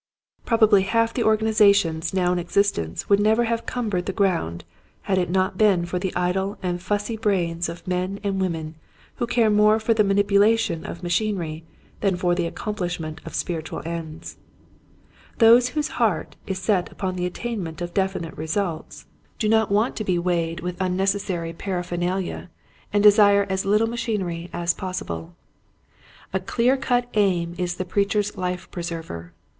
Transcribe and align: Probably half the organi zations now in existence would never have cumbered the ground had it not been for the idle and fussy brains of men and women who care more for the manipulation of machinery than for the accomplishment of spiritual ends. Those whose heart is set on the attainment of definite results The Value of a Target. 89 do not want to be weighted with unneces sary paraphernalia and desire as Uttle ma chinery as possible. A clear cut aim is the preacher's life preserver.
Probably 0.47 0.81
half 0.81 1.13
the 1.13 1.21
organi 1.21 1.51
zations 1.53 2.11
now 2.11 2.33
in 2.33 2.39
existence 2.39 3.07
would 3.07 3.19
never 3.19 3.43
have 3.43 3.67
cumbered 3.67 4.07
the 4.07 4.11
ground 4.11 4.63
had 5.03 5.19
it 5.19 5.29
not 5.29 5.59
been 5.59 5.85
for 5.85 5.99
the 5.99 6.11
idle 6.15 6.57
and 6.63 6.81
fussy 6.81 7.15
brains 7.15 7.69
of 7.69 7.87
men 7.87 8.19
and 8.23 8.41
women 8.41 8.73
who 9.17 9.27
care 9.27 9.51
more 9.51 9.79
for 9.79 9.93
the 9.93 10.03
manipulation 10.03 10.87
of 10.87 11.03
machinery 11.03 11.65
than 11.99 12.15
for 12.17 12.33
the 12.33 12.47
accomplishment 12.47 13.21
of 13.25 13.35
spiritual 13.35 13.83
ends. 13.85 14.37
Those 15.37 15.69
whose 15.77 15.89
heart 16.01 16.35
is 16.47 16.57
set 16.57 16.95
on 17.03 17.15
the 17.15 17.27
attainment 17.27 17.79
of 17.79 17.93
definite 17.93 18.35
results 18.35 19.01
The 19.01 19.01
Value 19.01 19.07
of 19.07 19.07
a 19.07 19.21
Target. 19.21 19.37
89 19.37 19.37
do 19.37 19.49
not 19.49 19.71
want 19.83 19.95
to 19.97 20.03
be 20.03 20.17
weighted 20.17 20.59
with 20.61 20.79
unneces 20.79 21.19
sary 21.19 21.53
paraphernalia 21.53 22.49
and 22.91 23.03
desire 23.03 23.45
as 23.51 23.65
Uttle 23.65 23.87
ma 23.87 23.97
chinery 23.97 24.49
as 24.51 24.73
possible. 24.73 25.35
A 26.33 26.39
clear 26.39 26.75
cut 26.75 27.07
aim 27.13 27.53
is 27.59 27.75
the 27.75 27.85
preacher's 27.85 28.35
life 28.35 28.67
preserver. 28.71 29.33